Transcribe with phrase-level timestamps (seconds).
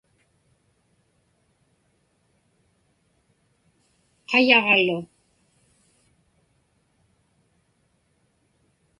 [4.29, 4.99] qayaġlu